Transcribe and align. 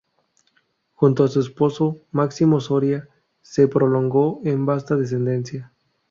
Junto 0.95 1.23
a 1.23 1.27
su 1.27 1.39
esposo 1.39 1.99
Máximo 2.09 2.59
Soria, 2.59 3.07
se 3.43 3.67
prolongó 3.67 4.41
en 4.43 4.65
vasta 4.65 4.95
descendencia. 4.95 5.71